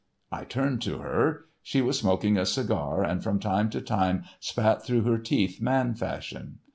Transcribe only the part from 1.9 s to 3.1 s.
smoking a cigar,